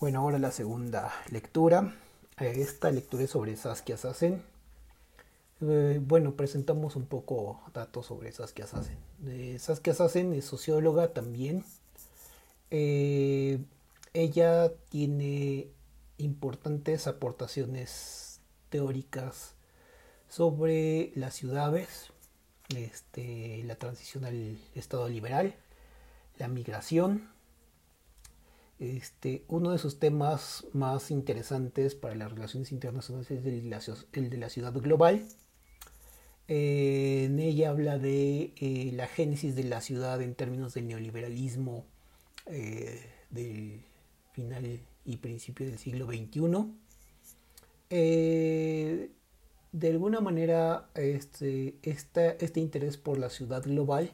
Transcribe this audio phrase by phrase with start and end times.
[0.00, 1.92] Bueno, ahora la segunda lectura.
[2.38, 4.44] Eh, esta lectura es sobre Saskia Sassen.
[5.60, 8.96] Eh, bueno, presentamos un poco datos sobre Saskia Sassen.
[9.26, 11.64] Eh, Saskia Sassen es socióloga también.
[12.70, 15.68] ella tiene
[16.18, 19.56] importantes aportaciones teóricas
[20.28, 22.12] sobre las ciudades,
[22.76, 25.56] este, la transición al Estado liberal,
[26.38, 27.36] la migración.
[28.78, 34.48] Este, uno de sus temas más interesantes para las relaciones internacionales es el de la,
[34.48, 35.26] ciudad global.
[36.46, 41.86] Eh, en ella habla de eh, la génesis de la ciudad en términos del neoliberalismo
[42.46, 43.00] eh,
[43.30, 43.82] del
[44.32, 46.40] final y principio del siglo XXI.
[49.72, 54.12] de alguna manera, este, este interés por la ciudad global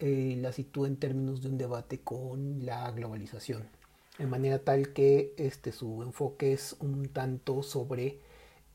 [0.00, 3.68] eh, la sitúa en términos de un debate con la globalización,
[4.16, 8.20] de manera tal que este, su enfoque es un tanto sobre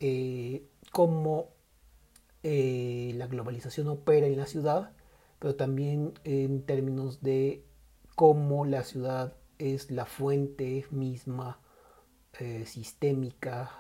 [0.02, 1.50] eh, cómo
[2.44, 4.92] eh, la globalización opera en la ciudad,
[5.40, 7.64] pero también en términos de
[8.16, 11.60] cómo la ciudad es la fuente misma
[12.66, 13.72] sistémica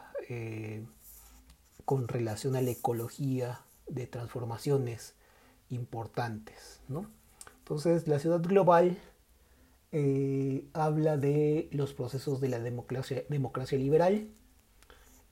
[1.85, 5.15] con relación a la ecología de transformaciones
[5.69, 7.09] importantes, ¿no?
[7.63, 8.97] Entonces, la ciudad global
[9.93, 13.23] eh, habla de los procesos de la democracia,
[13.77, 14.27] liberal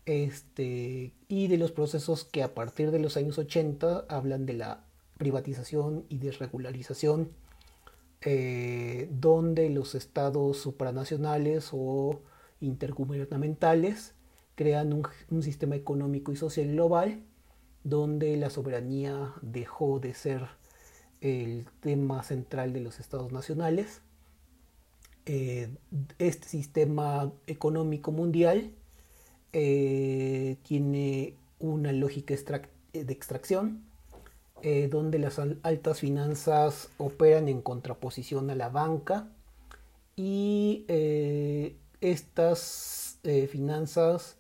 [0.05, 4.85] este, y de los procesos que a partir de los años 80 hablan de la
[5.17, 7.31] privatización y desregularización,
[8.21, 12.21] eh, donde los estados supranacionales o
[12.61, 14.13] intergubernamentales
[14.55, 14.93] crean
[15.29, 17.23] un sistema económico y social global
[17.83, 20.60] donde la soberanía dejó de ser
[21.21, 24.01] el tema central de los estados nacionales.
[25.27, 25.69] Eh,
[26.17, 28.71] este sistema económico mundial
[29.53, 33.83] eh, tiene una lógica de extracción,
[34.63, 39.27] eh, donde las altas finanzas operan en contraposición a la banca
[40.15, 40.85] y
[42.01, 43.19] estas
[43.49, 44.37] finanzas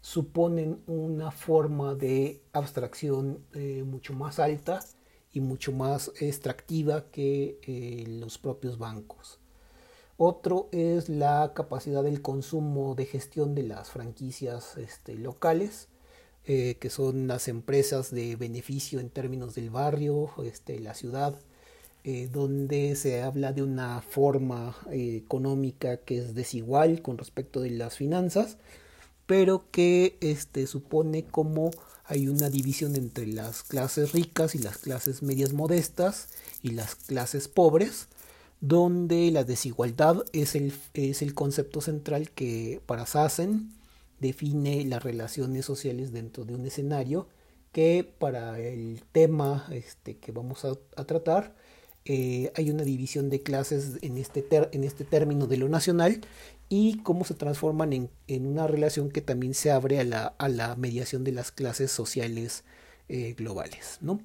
[0.00, 3.44] suponen una forma de abstracción
[3.84, 4.80] mucho más alta
[5.32, 9.38] y mucho más extractiva que eh, los propios bancos.
[10.16, 15.88] Otro es la capacidad del consumo de gestión de las franquicias este, locales,
[16.44, 21.38] eh, que son las empresas de beneficio en términos del barrio, este, la ciudad,
[22.04, 27.96] eh, donde se habla de una forma económica que es desigual con respecto de las
[27.96, 28.58] finanzas,
[29.26, 31.70] pero que este, supone como
[32.12, 36.28] hay una división entre las clases ricas y las clases medias modestas
[36.62, 38.08] y las clases pobres,
[38.60, 43.72] donde la desigualdad es el, es el concepto central que para Sassen
[44.20, 47.28] define las relaciones sociales dentro de un escenario
[47.72, 51.54] que para el tema este, que vamos a, tratar
[52.04, 56.20] eh, hay una división de clases en este, en este término de lo nacional
[56.74, 60.04] y cómo se transforman en, una relación que también se abre a
[60.48, 62.64] la, mediación de las clases sociales
[63.10, 63.98] eh, globales.
[64.00, 64.22] ¿no?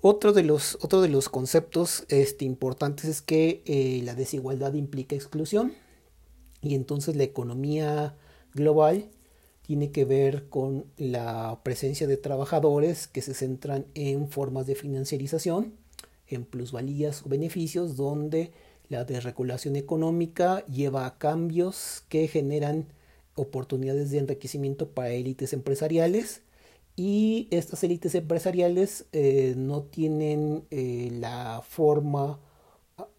[0.00, 5.16] Otro, de los, otro de los conceptos este, importantes es que eh, la desigualdad implica
[5.16, 5.72] exclusión
[6.62, 8.14] y entonces la economía
[8.54, 9.10] global
[9.62, 15.74] tiene que ver con la presencia de trabajadores que se centran en formas de financiarización,
[16.28, 18.52] en plusvalías o beneficios, donde
[18.90, 22.88] la desregulación económica lleva a cambios que generan
[23.36, 26.42] oportunidades de enriquecimiento para élites empresariales
[26.96, 32.40] y estas élites empresariales eh, no tienen eh, la forma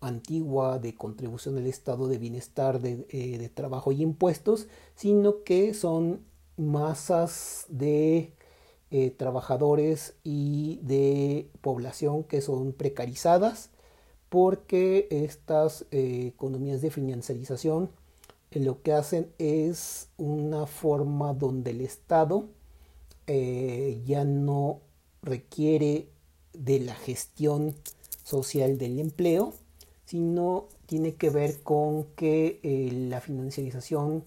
[0.02, 6.20] antigua de contribución al estado de bienestar eh, de, trabajo y impuestos, sino que son
[6.58, 8.34] masas de
[9.16, 13.70] trabajadores y de población que son precarizadas
[14.32, 17.92] porque estas eh, economías de financiarización
[18.52, 22.46] eh, lo que hacen es una forma donde el Estado
[23.28, 24.80] eh, ya no
[25.22, 26.08] requiere
[26.54, 27.76] de la gestión
[28.24, 29.54] social del empleo,
[30.06, 32.62] sino tiene que ver con que
[33.10, 34.24] la financiarización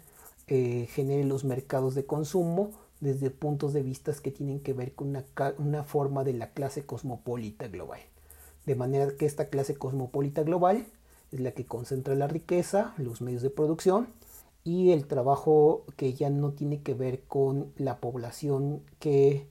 [0.47, 5.17] genere los mercados de consumo desde puntos de vista que tienen que ver con
[5.59, 8.00] una forma de la clase cosmopolita global
[8.66, 10.87] de manera que esta clase cosmopolita global
[11.32, 14.08] es la que concentra la riqueza, los medios de producción
[14.62, 19.49] y el trabajo que ya no tiene que ver con la población que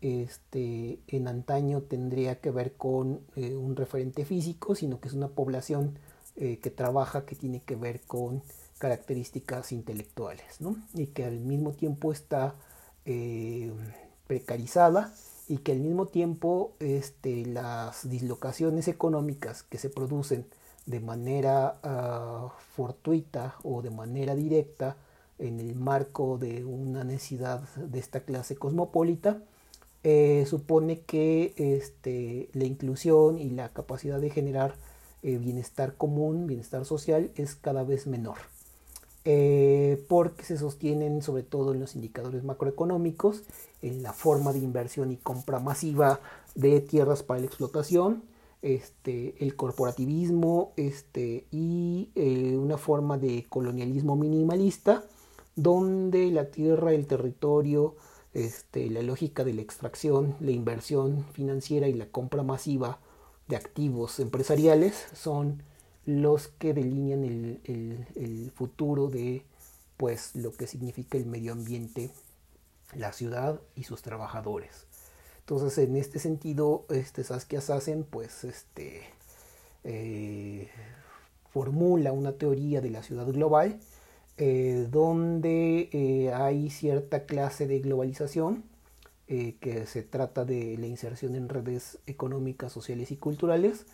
[0.00, 5.28] este, en antaño tendría que ver con eh, un referente físico, sino que es una
[5.28, 5.98] población
[6.36, 8.42] que trabaja que tiene que ver con
[8.78, 10.76] características intelectuales, ¿no?
[10.94, 12.54] Y que al mismo tiempo está
[14.26, 15.12] precarizada
[15.50, 20.46] y que al mismo tiempo este, las dislocaciones económicas que se producen
[20.86, 24.96] de manera uh, fortuita o de manera directa
[25.40, 29.42] en el marco de una necesidad de esta clase cosmopolita,
[30.04, 34.76] eh, supone que este, la inclusión y la capacidad de generar
[35.24, 38.36] eh, bienestar común, bienestar social, es cada vez menor.
[39.26, 43.42] Eh, porque se sostienen sobre todo en los indicadores macroeconómicos,
[43.82, 46.20] en la forma de inversión y compra masiva
[46.54, 48.22] de tierras para la explotación,
[48.62, 55.04] este, el corporativismo este, y eh, una forma de colonialismo minimalista,
[55.54, 57.96] donde la tierra, el territorio,
[58.32, 63.00] este, la lógica de la extracción, la inversión financiera y la compra masiva
[63.48, 65.62] de activos empresariales son
[66.06, 69.44] los que delinean el, futuro de
[69.96, 72.10] pues lo que significa el medio ambiente,
[72.94, 74.86] la ciudad y sus trabajadores.
[75.40, 79.02] Entonces, en este sentido, este Saskia Sassen, pues, este,
[79.84, 80.68] eh,
[81.50, 83.78] formula una teoría de la ciudad global,
[84.38, 88.64] eh, donde eh, hay cierta clase de globalización,
[89.60, 93.86] que se trata de la inserción en redes económicas, sociales y culturales,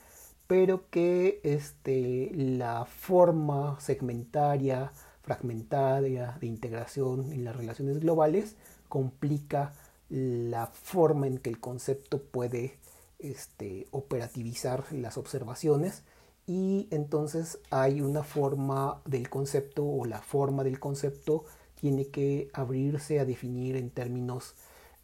[0.46, 8.56] pero que este, la forma segmentaria, fragmentaria de integración en las relaciones globales
[8.88, 9.74] complica
[10.08, 12.78] la forma en que el concepto puede
[13.18, 16.04] este, operativizar las observaciones
[16.46, 21.44] y entonces hay una forma del concepto o la forma del concepto
[21.74, 24.54] tiene que abrirse a definir en términos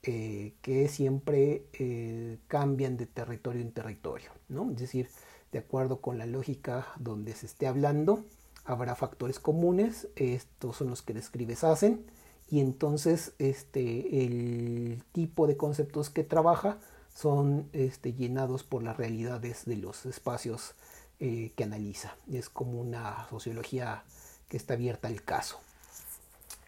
[0.04, 4.70] eh, que siempre eh, cambian de territorio en territorio, ¿no?
[4.70, 5.08] Es decir,
[5.52, 8.24] de acuerdo con la lógica donde se esté hablando,
[8.64, 12.04] habrá factores comunes, estos son los que describes hacen,
[12.50, 16.78] y entonces este, el tipo de conceptos que trabaja
[17.14, 20.74] son este, llenados por las realidades de los espacios
[21.20, 22.16] eh, que analiza.
[22.30, 24.04] Es como una sociología
[24.48, 25.60] que está abierta al caso.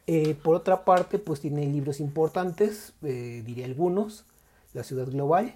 [0.07, 4.25] Eh, por otra parte, pues tiene libros importantes, eh, diré algunos,
[4.75, 5.55] La ciudad global,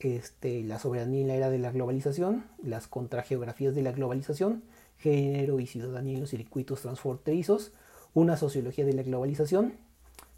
[0.00, 4.62] este, la soberanía en la era de la globalización, las contrageografías de la globalización,
[4.98, 7.72] género y ciudadanía en los circuitos transfronterizos,
[8.14, 9.74] una sociología de la globalización,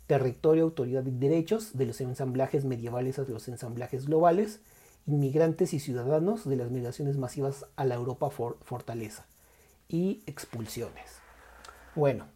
[0.06, 4.60] territorio, autoridad y derechos, de los ensamblajes medievales a los ensamblajes globales,
[5.06, 9.26] inmigrantes y ciudadanos, de las migraciones masivas a la Europa fortaleza
[9.88, 11.18] y expulsiones.
[11.94, 12.26] Bueno,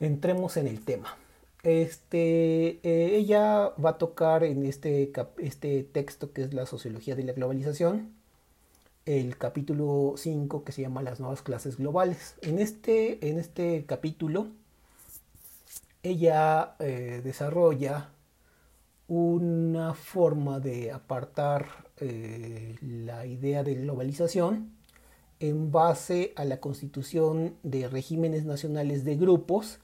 [0.00, 1.16] entremos en el tema.
[1.62, 7.22] Este, eh, ella va a tocar en este, este texto que es la sociología de
[7.22, 8.12] la globalización,
[9.06, 12.34] el capítulo 5 que se llama las nuevas clases globales.
[12.42, 14.48] En este, en este capítulo,
[16.02, 18.10] ella eh, desarrolla
[19.06, 21.66] una forma de apartar
[21.98, 24.72] eh, la idea de globalización
[25.38, 29.80] en base a la constitución de regímenes nacionales de grupos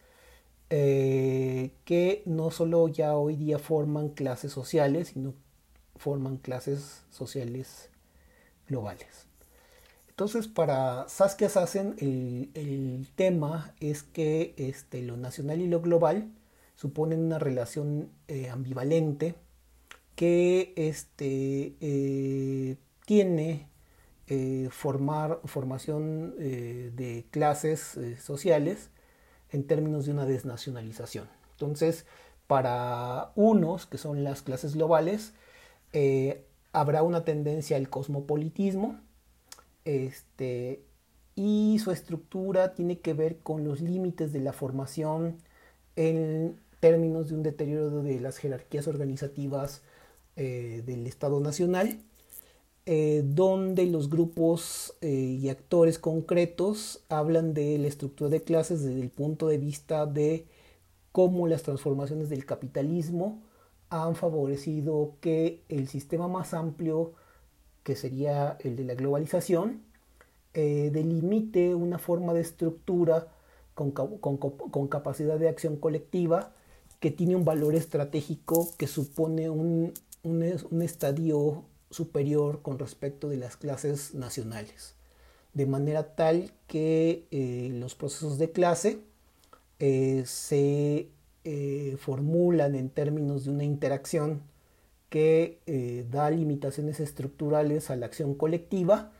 [1.88, 5.32] que no solo ya hoy día forman clases sociales, sino
[5.96, 7.88] forman clases sociales
[8.66, 9.26] globales.
[10.10, 16.30] Entonces, para Saskia Sassen, el, tema es que este, lo nacional y lo global
[16.76, 19.34] suponen una relación eh, ambivalente
[20.14, 22.76] que este, eh,
[23.06, 23.66] tiene
[24.70, 28.90] formar, formación de clases sociales
[29.48, 31.37] en términos de una desnacionalización.
[31.60, 32.06] Entonces,
[32.46, 35.34] para unos, que son las clases globales,
[35.92, 39.00] eh, habrá una tendencia al cosmopolitismo,
[39.84, 40.84] este,
[41.34, 45.38] y su estructura tiene que ver con los límites de la formación
[45.96, 49.82] en términos de un deterioro de las jerarquías organizativas
[50.36, 51.98] eh, del Estado Nacional
[52.90, 59.10] eh, donde los grupos y actores concretos hablan de la estructura de clases desde el
[59.10, 60.46] punto de vista de
[61.12, 63.42] cómo las transformaciones del capitalismo
[63.90, 67.14] han favorecido que el sistema más amplio,
[67.82, 69.82] que sería el de la globalización,
[70.54, 73.28] eh, delimite una forma de estructura
[73.74, 76.52] con, capacidad de acción colectiva
[77.00, 79.92] que tiene un valor estratégico que supone un,
[80.82, 84.96] estadio superior con respecto de las clases nacionales,
[85.54, 89.00] de manera tal que eh, los procesos de clase
[89.78, 91.08] eh, se
[91.44, 94.42] eh, formulan en términos de una interacción
[95.10, 95.58] que
[96.10, 99.12] da limitaciones estructurales a la acción colectiva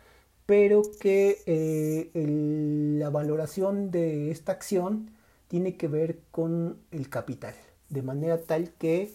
[0.49, 2.11] pero que eh,
[2.99, 5.11] la valoración de esta acción
[5.47, 7.53] tiene que ver con el capital,
[7.91, 9.13] de manera tal que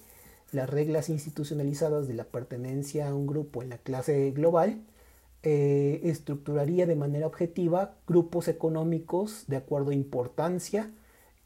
[0.51, 4.83] las reglas institucionalizadas de la pertenencia a un grupo en la clase global
[5.41, 10.91] eh, estructuraría de manera objetiva grupos económicos de acuerdo a importancia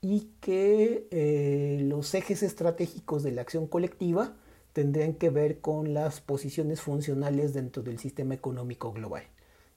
[0.01, 4.35] y que eh, los ejes estratégicos de la acción colectiva
[4.73, 9.23] tendrían que ver con las posiciones funcionales dentro del sistema económico global.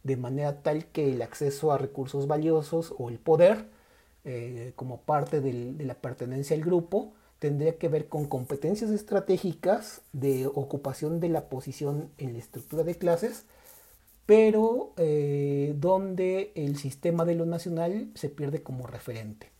[0.02, 3.66] De manera tal que el acceso a recursos valiosos o el poder
[4.24, 10.46] eh, como parte de la pertenencia al grupo tendría que ver con competencias estratégicas de
[10.46, 13.46] ocupación de la posición en la estructura de clases,
[14.26, 19.50] pero eh, donde el sistema de lo nacional se pierde como referente,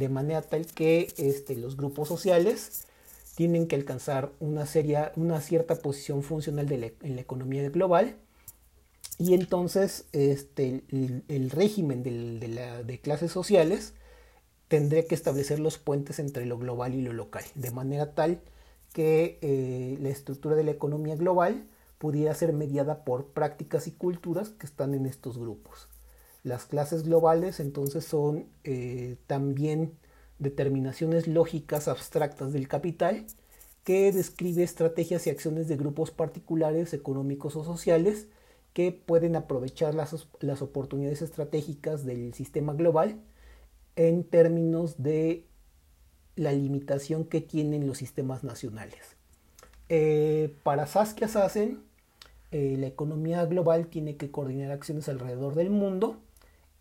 [0.00, 2.86] de manera tal que este, los grupos sociales
[3.36, 4.66] tienen que alcanzar una,
[5.14, 8.16] una cierta posición funcional en la economía global,
[9.20, 10.82] y entonces este,
[11.28, 13.92] el, régimen de, clases sociales
[14.66, 18.40] tendría que establecer los puentes entre lo global y lo local, de manera tal
[18.94, 21.66] que eh, la estructura de la economía global
[21.98, 25.90] pudiera ser mediada por prácticas y culturas que están en estos grupos.
[26.42, 29.92] Las clases globales entonces son eh, también
[30.38, 33.26] determinaciones lógicas abstractas del capital
[33.84, 38.26] que describe estrategias y acciones de grupos particulares económicos o sociales
[38.72, 43.20] que pueden aprovechar las, las oportunidades estratégicas del sistema global
[43.96, 45.46] en términos de
[46.36, 49.16] la limitación que tienen los sistemas nacionales.
[49.88, 51.82] Eh, para Saskia Sassen,
[52.52, 56.18] eh, la economía global tiene que coordinar acciones alrededor del mundo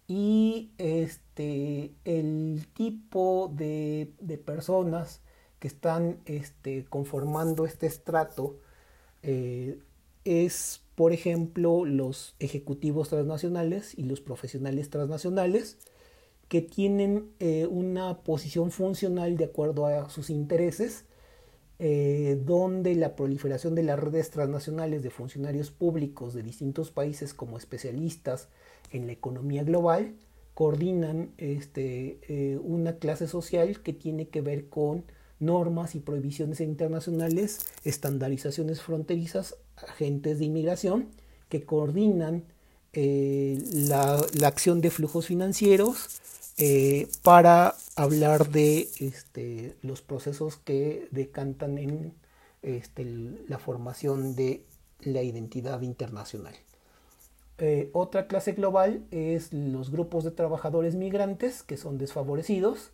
[0.09, 4.11] y este, el tipo de,
[4.43, 5.21] personas
[5.59, 8.57] que están este, conformando este estrato
[9.21, 9.79] eh,
[10.25, 15.77] es por ejemplo, los ejecutivos transnacionales y los profesionales transnacionales
[16.49, 21.05] que tienen eh, una posición funcional de acuerdo a sus intereses,
[21.79, 27.57] eh, donde la proliferación de las redes transnacionales de funcionarios públicos de distintos países como
[27.57, 28.49] especialistas
[28.91, 30.15] en la economía global
[30.53, 35.05] coordinan este, eh, una clase social que tiene que ver con
[35.39, 41.07] normas y prohibiciones internacionales, estandarizaciones fronterizas, agentes de inmigración
[41.47, 42.43] que coordinan
[42.91, 46.19] eh, la, acción de flujos financieros
[46.57, 52.13] eh, para hablar de este, los procesos que decantan en
[52.61, 53.05] este,
[53.47, 54.65] la formación de
[55.01, 56.55] la identidad internacional.
[57.59, 62.91] Eh, otra clase global es los grupos de trabajadores migrantes que son desfavorecidos,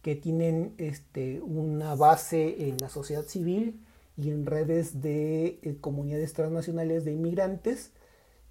[0.00, 3.78] que tienen este, una base en la sociedad civil
[4.16, 7.92] y en redes de eh, comunidades transnacionales de inmigrantes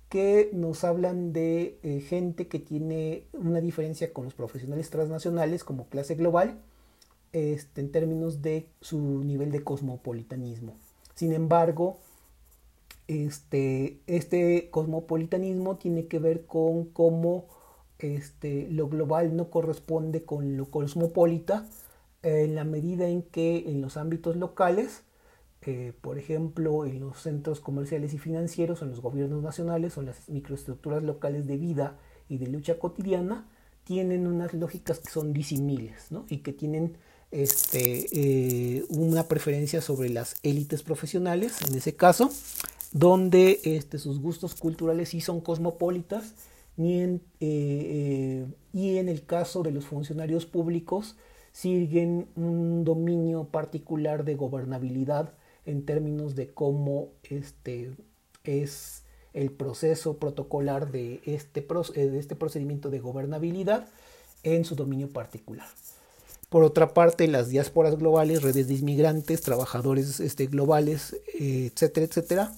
[0.10, 5.88] que nos hablan de eh, gente que tiene una diferencia con los profesionales transnacionales como
[5.88, 6.60] clase global
[7.32, 10.78] este, en términos de su nivel de cosmopolitanismo.
[11.14, 12.00] Sin embargo,
[13.10, 17.48] este, este cosmopolitanismo tiene que ver con cómo
[17.98, 21.68] este, lo global no corresponde con lo cosmopolita
[22.22, 25.02] en la medida en que en los ámbitos locales,
[25.64, 30.08] eh, por ejemplo, en los centros comerciales y financieros, en los gobiernos nacionales o en
[30.08, 31.98] las microestructuras locales de vida
[32.28, 33.50] y de lucha cotidiana,
[33.86, 36.98] tienen unas lógicas que son disimiles y que tienen
[37.32, 42.30] este, eh, una preferencia sobre las élites profesionales, en ese caso,
[42.92, 46.34] donde este, sus gustos culturales sí son cosmopolitas
[46.82, 51.18] eh, eh, y en el caso de los funcionarios públicos
[51.52, 55.34] siguen un dominio particular de gobernabilidad
[55.66, 57.92] en términos de cómo este
[58.46, 59.04] es
[59.34, 63.88] el proceso protocolar de este, eh, de este procedimiento de gobernabilidad
[64.44, 65.68] en su dominio particular.
[66.48, 72.54] Por otra parte, las diásporas globales, redes de inmigrantes, trabajadores este, globales, etcétera, etcétera,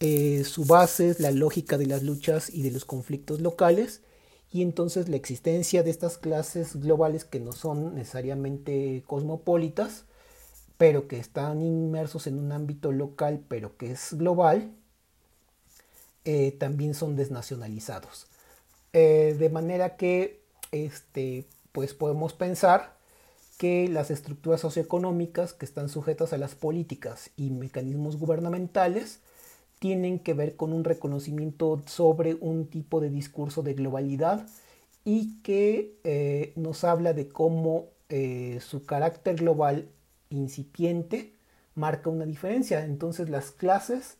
[0.00, 4.02] eh, su base es la lógica de las luchas y de los conflictos locales
[4.50, 10.04] y entonces la existencia de estas clases globales que no son necesariamente cosmopolitas,
[10.76, 14.72] pero que están inmersos en un ámbito local, pero que es global,
[16.24, 18.28] eh, también son desnacionalizados.
[18.92, 22.96] Eh, de manera que este, pues podemos pensar
[23.58, 29.20] que las estructuras socioeconómicas que están sujetas a las políticas y mecanismos gubernamentales
[29.84, 34.46] tienen que ver con un reconocimiento sobre un tipo de discurso de globalidad
[35.04, 39.90] y que eh, nos habla de cómo eh, su carácter global
[40.30, 41.34] incipiente
[41.74, 42.82] marca una diferencia.
[42.82, 44.16] Entonces las clases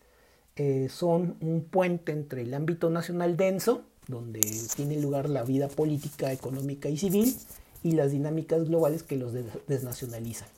[0.56, 4.42] eh, son un puente entre el ámbito nacional denso, donde
[4.76, 7.34] tiene lugar la vida política, económica y civil,
[7.82, 9.32] y las dinámicas globales que los
[9.66, 10.48] desnacionalizan.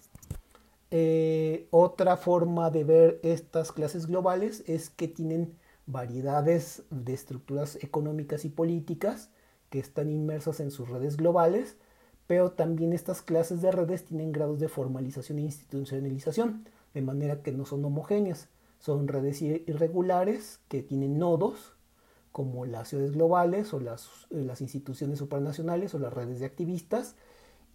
[0.90, 8.44] Eh, otra forma de ver estas clases globales es que tienen variedades de estructuras económicas
[8.44, 9.30] y políticas
[9.70, 11.76] que están inmersas en sus redes globales,
[12.26, 17.52] pero también estas clases de redes tienen grados de formalización e institucionalización, de manera que
[17.52, 18.48] no son homogéneas.
[18.78, 21.74] Son redes irregulares que tienen nodos,
[22.32, 27.16] como las ciudades globales o las, eh, las instituciones supranacionales o las redes de activistas,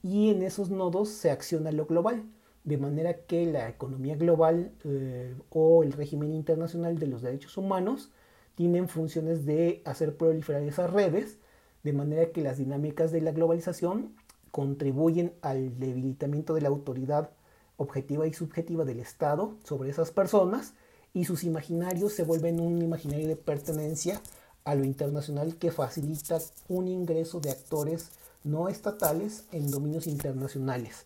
[0.03, 2.25] y en esos nodos se acciona lo global,
[2.63, 8.11] de manera que la economía global eh, o el régimen internacional de los derechos humanos
[8.55, 11.39] tienen funciones de hacer proliferar esas redes,
[11.83, 14.15] de manera que las dinámicas de la globalización
[14.51, 17.31] contribuyen al debilitamiento de la autoridad
[17.77, 20.73] objetiva y subjetiva del Estado sobre esas personas
[21.13, 24.21] y sus imaginarios se vuelven un imaginario de pertenencia
[24.63, 26.37] a lo internacional que facilita
[26.67, 28.11] un ingreso de actores
[28.43, 31.05] no estatales en dominios internacionales.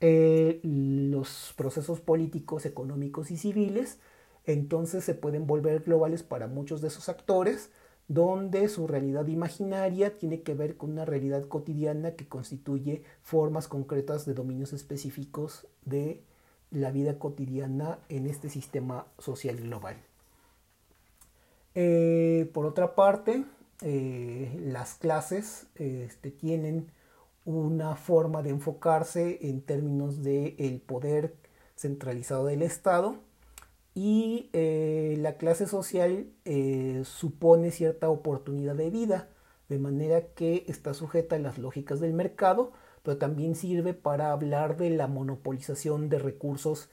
[0.00, 3.98] Eh, los procesos políticos, económicos y civiles
[4.46, 7.70] entonces se pueden volver globales para muchos de esos actores
[8.08, 14.26] donde su realidad imaginaria tiene que ver con una realidad cotidiana que constituye formas concretas
[14.26, 16.22] de dominios específicos de
[16.72, 19.96] la vida cotidiana en este sistema social global.
[21.76, 23.44] Eh, por otra parte,
[23.82, 26.90] eh, las clases este, tienen
[27.44, 31.36] una forma de enfocarse en términos del el poder
[31.76, 33.16] centralizado del Estado
[33.94, 39.28] y eh, la clase social eh, supone cierta oportunidad de vida,
[39.68, 44.76] de manera que está sujeta a las lógicas del mercado, pero también sirve para hablar
[44.76, 46.90] de la monopolización de recursos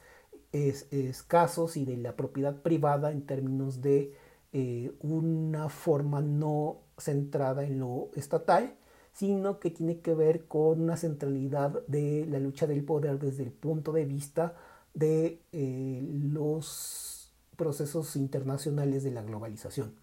[0.53, 4.13] escasos y de la propiedad privada en términos de
[4.53, 8.75] eh, una forma no centrada en lo estatal,
[9.17, 13.51] sino que tiene que ver con una centralidad de la lucha del poder desde el
[13.51, 14.53] punto de vista
[14.93, 19.95] de eh, los procesos internacionales de la globalización.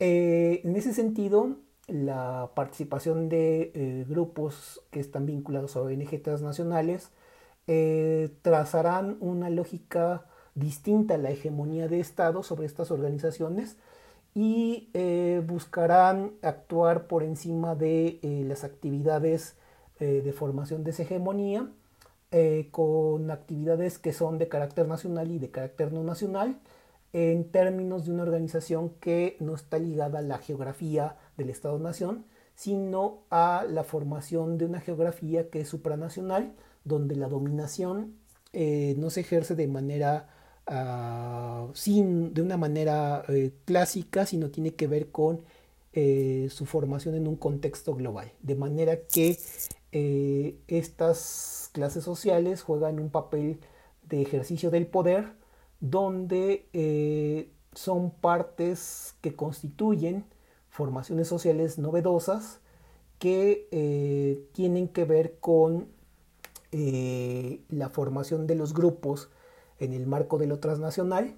[0.00, 1.56] Eh, en ese sentido,
[1.86, 7.10] la participación de eh, grupos que están vinculados a ONG transnacionales
[8.42, 13.76] trazarán una lógica distinta a la hegemonía de Estado sobre estas organizaciones
[14.38, 14.90] y
[15.46, 19.56] buscarán actuar por encima de las actividades
[19.98, 21.70] de formación de esa hegemonía
[22.32, 26.58] eh, con actividades que son de carácter nacional y de carácter no nacional,
[27.12, 33.22] en términos de una organización que no está ligada a la geografía del Estado-Nación, sino
[33.30, 36.52] a la formación de una geografía que es supranacional,
[36.84, 38.16] donde la dominación
[38.52, 40.28] eh, no se ejerce de manera
[40.70, 45.42] uh, sin, de una manera eh, clásica, sino tiene que ver con
[46.50, 48.30] su formación en un contexto global.
[48.42, 49.38] De manera que
[50.66, 53.60] estas clases sociales juegan un papel
[54.02, 55.32] de ejercicio del poder
[55.80, 60.24] donde eh, son partes que constituyen
[60.68, 62.60] formaciones sociales novedosas
[63.18, 65.88] que eh, tienen que ver con
[66.72, 69.30] eh, la formación de los grupos
[69.78, 71.36] en el marco de lo transnacional,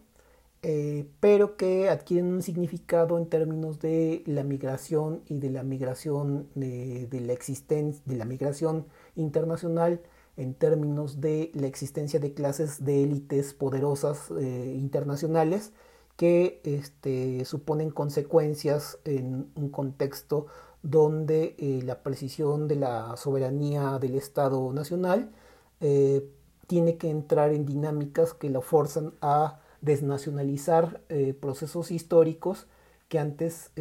[1.20, 7.20] pero que adquieren un significado en términos de la migración y de la migración de
[7.24, 10.01] la existencia, de la migración internacional
[10.38, 15.72] en términos de la existencia de clases de élites poderosas eh, internacionales
[16.16, 20.46] que este, suponen consecuencias en un contexto
[20.83, 25.33] donde eh, la precisión de la soberanía del Estado nacional
[25.81, 26.24] eh,
[26.68, 31.00] tiene que entrar en dinámicas que lo forzan a desnacionalizar
[31.40, 32.68] procesos históricos
[33.09, 33.72] que antes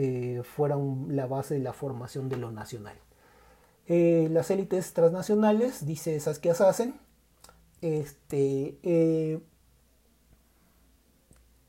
[0.44, 2.98] fueran la base de la formación de lo nacional.
[3.88, 6.96] Eh, las élites transnacionales, dice Saskia Sassen,
[7.82, 9.40] este, eh,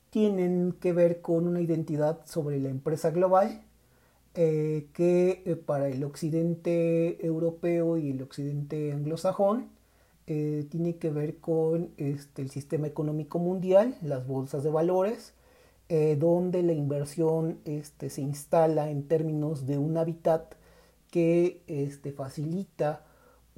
[0.09, 3.63] tienen que ver con una identidad sobre la empresa global
[4.35, 9.69] eh, que para el occidente europeo y el occidente anglosajón
[10.69, 15.33] tiene que ver con este, el sistema económico mundial, las bolsas de valores,
[16.17, 20.53] donde la inversión este, se instala en términos de un hábitat
[21.09, 23.03] que este, facilita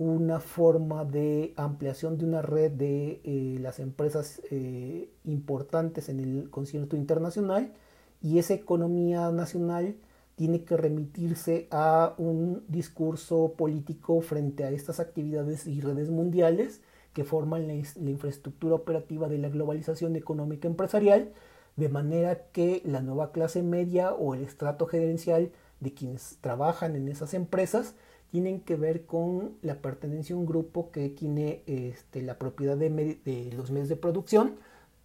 [0.01, 6.49] una forma de ampliación de una red de eh, las empresas eh, importantes en el
[6.49, 7.73] concierto internacional.
[8.19, 9.95] Y esa economía nacional
[10.41, 16.81] tiene que remitirse a un discurso político frente a estas actividades y redes mundiales
[17.13, 21.31] que forman la, infraestructura operativa de la globalización económica empresarial,
[21.75, 27.07] de manera que la nueva clase media o el estrato gerencial de quienes trabajan en
[27.07, 27.93] esas empresas
[28.31, 33.51] tienen que ver con la pertenencia a un grupo que tiene este, la propiedad de,
[33.55, 34.55] los medios de producción,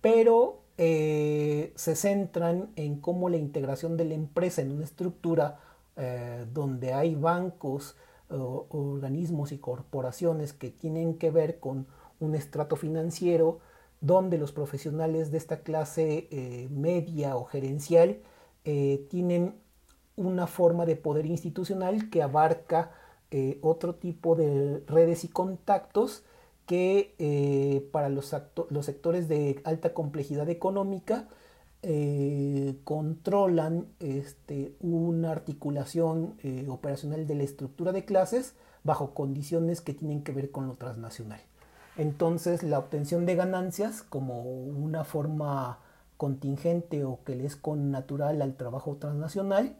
[0.01, 5.59] pero eh, se centran en cómo la integración de la empresa en una estructura
[5.97, 7.97] eh, donde hay bancos,
[8.29, 11.87] organismos y corporaciones que tienen que ver con
[12.19, 13.61] un estrato financiero,
[14.01, 18.19] donde los profesionales de esta clase eh, media o gerencial
[19.11, 19.55] tienen
[20.17, 22.91] una forma de poder institucional que abarca
[23.61, 26.25] otro tipo de redes y contactos
[26.67, 28.35] que eh, para los,
[28.71, 31.29] los, sectores de alta complejidad económica
[31.83, 39.95] eh, controlan este, una articulación eh, operacional de la estructura de clases bajo condiciones que
[39.95, 41.41] tienen que ver con lo transnacional.
[41.97, 45.79] Entonces la obtención de ganancias como una forma
[46.17, 49.77] contingente o que le es con natural al trabajo transnacional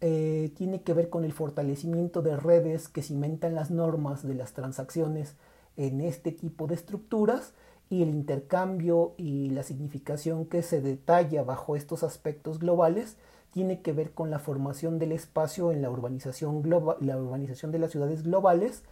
[0.00, 5.34] tiene que ver con el fortalecimiento de redes que cimentan las normas de las transacciones
[5.78, 7.54] en este tipo de estructuras
[7.88, 13.16] y el intercambio y la significación que se detalla bajo estos aspectos globales
[13.50, 17.78] tiene que ver con la formación del espacio en la urbanización, global, la urbanización de
[17.78, 18.82] las ciudades globales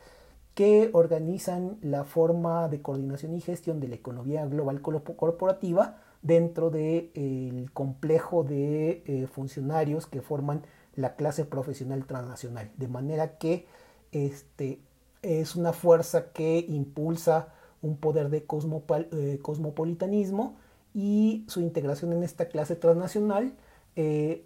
[0.55, 7.11] que organizan la forma de coordinación y gestión de la economía global corporativa dentro del
[7.13, 10.63] de, complejo de eh, funcionarios que forman
[10.95, 12.71] la clase profesional transnacional.
[12.79, 13.67] De manera que
[14.13, 14.81] este,
[15.27, 17.49] es una fuerza que impulsa
[17.83, 20.57] un poder de eh, cosmopolitanismo
[20.95, 23.55] y su integración en esta clase transnacional
[23.97, 24.45] eh,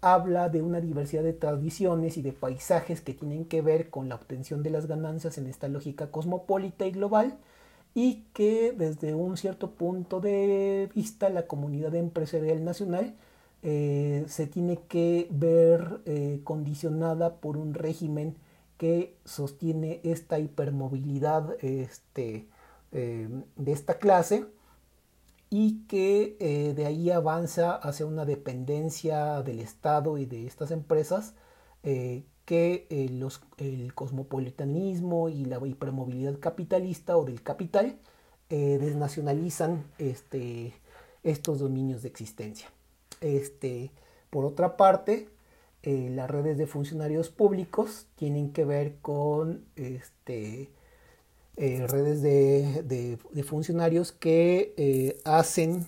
[0.00, 4.16] habla de una diversidad de tradiciones y de paisajes que tienen que ver con la
[4.16, 7.38] obtención de las ganancias en esta lógica cosmopolita y global
[7.94, 13.14] y que desde un cierto punto de vista la comunidad empresarial nacional
[13.62, 16.02] eh, se tiene que ver
[16.44, 18.36] condicionada por un régimen
[18.76, 22.48] que sostiene esta hipermovilidad este,
[22.92, 24.46] eh, de esta clase
[25.48, 31.34] y que eh, de ahí avanza hacia una dependencia del Estado y de estas empresas
[31.82, 37.98] eh, que los, el cosmopolitanismo y la hipermovilidad capitalista o del capital
[38.48, 40.72] desnacionalizan este,
[41.24, 42.68] estos dominios de existencia.
[43.20, 43.90] Este,
[44.30, 45.28] por otra parte,
[45.86, 50.68] eh, las redes de funcionarios públicos tienen que ver con este,
[51.56, 55.86] eh, redes de, funcionarios que eh, hacen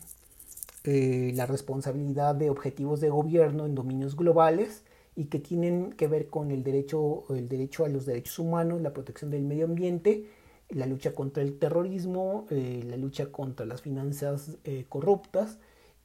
[0.84, 4.84] la responsabilidad de objetivos de gobierno en dominios globales
[5.16, 8.94] y que tienen que ver con el derecho, el derecho a los derechos humanos, la
[8.94, 10.30] protección del medio ambiente,
[10.70, 14.56] la lucha contra el terrorismo, la lucha contra las finanzas
[14.88, 15.58] corruptas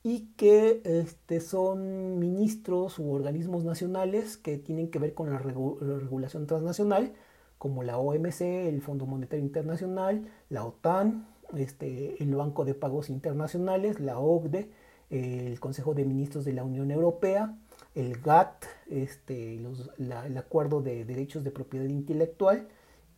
[0.03, 6.45] y que este, son ministros u organismos nacionales que tienen que ver con la, regulación
[6.45, 7.13] transnacional,
[7.57, 14.01] como la OMC, el Fondo Monetario Internacional, la OTAN, este, el Banco de Pagos Internacionales,
[14.01, 14.69] la OCDE,
[15.09, 17.55] el Consejo de Ministros de la Unión Europea,
[17.95, 22.67] el GATT, este, el Acuerdo de Derechos de Propiedad Intelectual,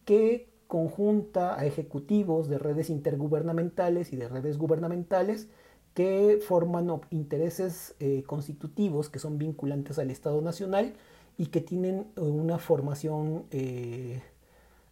[0.04, 5.48] que conjunta a ejecutivos de redes intergubernamentales y de redes gubernamentales
[5.96, 10.94] que forman intereses eh, constitutivos que son vinculantes al Estado Nacional
[11.38, 14.22] y que tienen eh, una formación eh,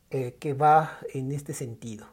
[0.10, 2.06] que va en este sentido.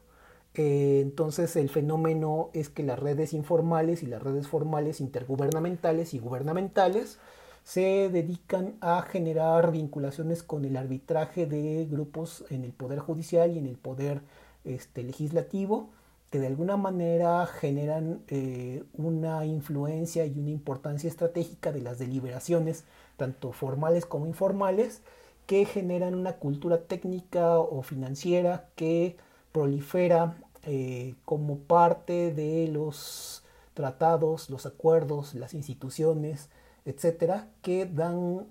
[0.54, 7.18] entonces el fenómeno es que las redes informales y las redes formales intergubernamentales y gubernamentales
[7.62, 13.58] se dedican a generar vinculaciones con el arbitraje de grupos en el Poder Judicial y
[13.58, 14.22] en el Poder
[14.64, 15.90] este, Legislativo,
[16.30, 22.84] que de alguna manera generan eh, una influencia y una importancia estratégica de las deliberaciones,
[23.16, 25.02] tanto formales como informales,
[25.46, 29.16] que generan una cultura técnica o financiera que
[29.50, 33.42] prolifera eh, como parte de los
[33.74, 36.48] tratados, los acuerdos, las instituciones,
[36.84, 38.46] etcétera, que dan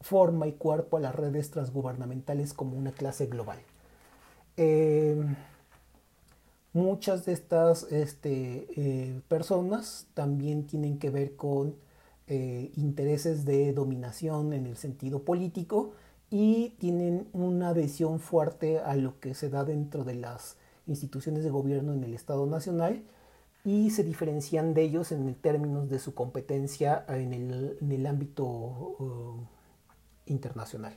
[0.00, 3.58] forma y cuerpo a las redes transgubernamentales como una clase global.
[4.56, 5.22] Eh,
[6.72, 11.76] Muchas de estas este, eh, personas también tienen que ver con
[12.26, 15.92] eh, intereses de dominación en el sentido político
[16.30, 21.50] y tienen una adhesión fuerte a lo que se da dentro de las instituciones de
[21.50, 23.02] gobierno en el Estado Nacional
[23.64, 29.46] y se diferencian de ellos en términos de su competencia en el, ámbito uh,
[30.26, 30.96] internacional.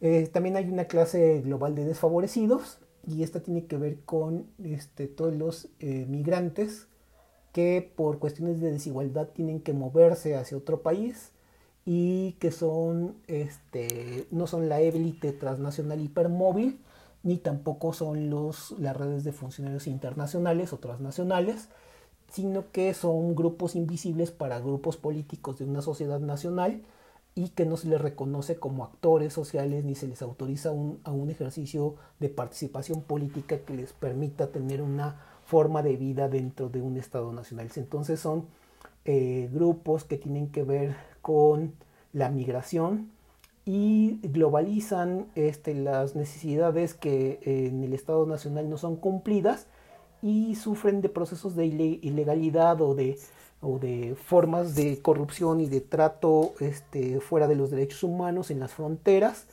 [0.00, 5.06] Eh, también hay una clase global de desfavorecidos y esta tiene que ver con este,
[5.06, 6.88] todos los eh, migrantes
[7.52, 11.32] que por cuestiones de desigualdad tienen que moverse hacia otro país
[11.84, 16.78] y que son este no son la élite transnacional hipermóvil
[17.22, 21.68] ni tampoco son los las redes de funcionarios internacionales o transnacionales
[22.30, 26.82] sino que son grupos invisibles para grupos políticos de una sociedad nacional
[27.40, 31.10] y que no se les reconoce como actores sociales ni se les autoriza un, a
[31.10, 36.82] un ejercicio de participación política que les permita tener una forma de vida dentro de
[36.82, 37.70] un Estado nacional.
[37.76, 38.44] Entonces son
[39.06, 41.72] eh, grupos que tienen que ver con
[42.12, 43.10] la migración
[43.64, 49.66] y globalizan este, las necesidades que en el Estado nacional no son cumplidas
[50.20, 53.18] y sufren de procesos de ilegalidad o de,
[53.60, 58.60] o de formas de corrupción y de trato este, fuera de los derechos humanos en
[58.60, 59.46] las fronteras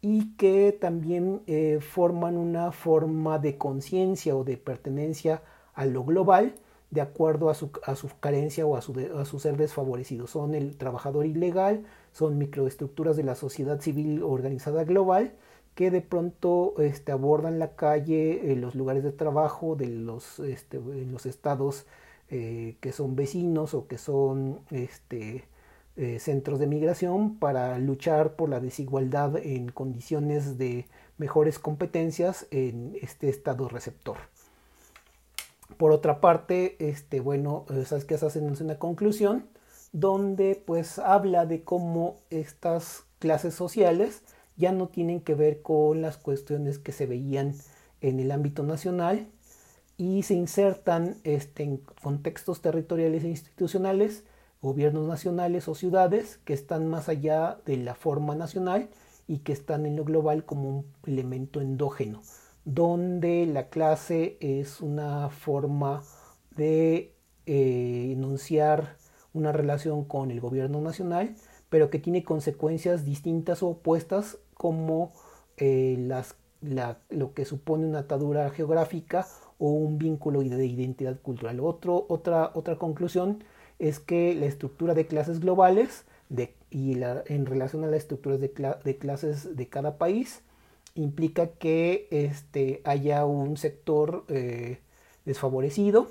[0.00, 5.42] y que también eh, forman una forma de conciencia o de pertenencia
[5.74, 6.54] a lo global
[6.90, 10.26] de acuerdo a su, a su carencia o a su, a ser desfavorecido.
[10.26, 15.34] Son el trabajador ilegal, son microestructuras de la sociedad civil organizada global
[15.74, 20.78] que de pronto este, abordan la calle, en los lugares de trabajo de los, este,
[20.78, 21.86] en los estados
[22.30, 25.44] eh, que son vecinos o que son este,
[25.96, 30.86] eh, centros de migración para luchar por la desigualdad en condiciones de
[31.18, 34.16] mejores competencias en este estado receptor.
[35.76, 39.46] Por otra parte, este, bueno, esas que hacen una conclusión
[39.92, 44.22] donde pues habla de cómo estas clases sociales
[44.56, 47.54] ya no tienen que ver con las cuestiones que se veían
[48.00, 49.26] en el ámbito nacional
[50.00, 54.24] y se insertan este, en contextos territoriales e institucionales,
[54.62, 58.88] gobiernos nacionales o ciudades que están más allá de la forma nacional
[59.28, 62.22] y que están en lo global como un elemento endógeno,
[62.64, 66.02] donde la clase es una forma
[66.56, 68.96] de eh, enunciar
[69.34, 71.36] una relación con el gobierno nacional,
[71.68, 75.12] pero que tiene consecuencias distintas o opuestas como
[75.58, 76.36] eh, las,
[77.10, 79.26] lo que supone una atadura geográfica
[79.60, 81.60] o un vínculo de identidad cultural.
[81.60, 83.44] Otro, otra, otra conclusión
[83.78, 86.04] es que la estructura de clases globales
[86.70, 88.48] y en relación a las estructuras de,
[88.84, 90.42] de, clases de cada país
[90.94, 94.78] implica que este, haya un sector eh,
[95.24, 96.08] desfavorecido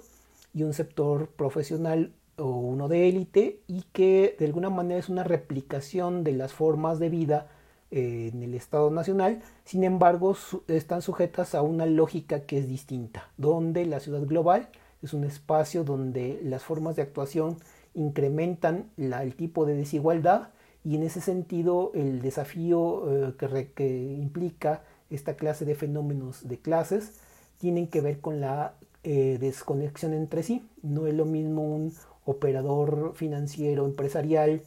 [0.54, 5.24] y un sector profesional o uno de élite y que de alguna manera es una
[5.24, 7.48] replicación de las formas de vida
[7.92, 10.36] en el Estado Nacional, sin embargo
[10.68, 14.70] están sujetas a una lógica que es distinta, donde la ciudad global
[15.02, 17.58] es un espacio donde las formas de actuación
[17.94, 20.50] incrementan el tipo de desigualdad
[20.84, 27.20] y en ese sentido el desafío eh, que, implica esta clase de fenómenos de clases
[27.58, 30.68] tienen que ver con la eh, desconexión entre sí.
[30.82, 31.94] No es lo mismo un
[32.26, 34.62] operador financiero empresarial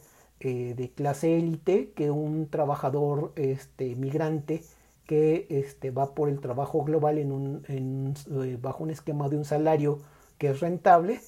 [0.45, 4.61] eh, de clase élite que un trabajador este, migrante
[5.05, 9.45] que este, va por el trabajo global en un, eh, bajo un esquema de un
[9.45, 9.99] salario
[10.37, 11.21] que es rentable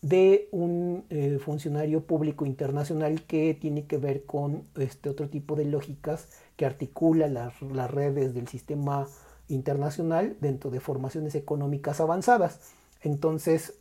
[0.00, 5.64] de un eh, funcionario público internacional que tiene que ver con este otro tipo de
[5.64, 9.08] lógicas que articula las, las redes del sistema
[9.48, 12.60] internacional dentro de formaciones económicas avanzadas.
[13.02, 13.74] Entonces,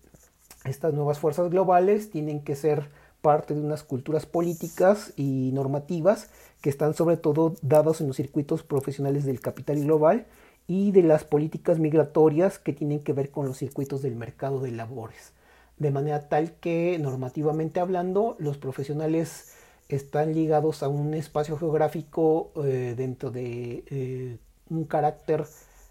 [0.66, 2.90] estas nuevas fuerzas globales tienen que ser
[3.22, 6.30] parte de unas culturas políticas y normativas
[6.62, 10.26] que están sobre todo dadas en los circuitos profesionales del capital global
[10.68, 14.72] y de las políticas migratorias que tienen que ver con los circuitos del mercado de
[14.72, 15.34] labores.
[15.78, 19.54] De manera tal que normativamente hablando los profesionales
[19.90, 24.38] están ligados a un espacio geográfico eh, dentro de eh,
[24.70, 25.46] un carácter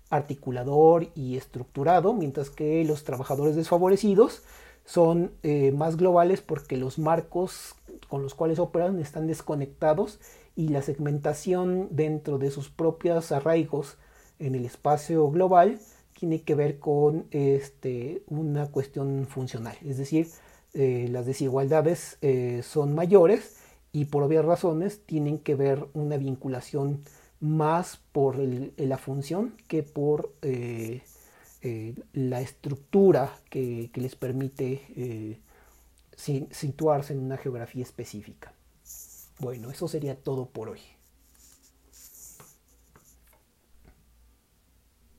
[0.09, 4.43] articulador y estructurado, mientras que los trabajadores desfavorecidos
[4.91, 7.77] son eh, más globales porque los marcos
[8.09, 10.19] con los cuales operan están desconectados
[10.57, 13.99] y la segmentación dentro de sus propios arraigos
[14.41, 15.79] en el espacio global
[16.19, 20.27] tiene que ver con este, una cuestión funcional, es decir,
[20.75, 23.59] eh, las desigualdades eh, son mayores
[23.93, 27.05] y por obvias razones tienen que ver una vinculación
[27.39, 30.33] más por la función que por
[32.13, 35.39] la estructura que, les permite eh,
[36.51, 38.53] situarse en una geografía específica.
[39.39, 40.81] Bueno, eso sería todo por hoy.